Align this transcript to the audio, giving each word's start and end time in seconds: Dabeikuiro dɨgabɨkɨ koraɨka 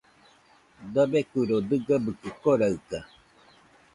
Dabeikuiro 0.93 1.55
dɨgabɨkɨ 1.69 2.29
koraɨka 2.41 2.99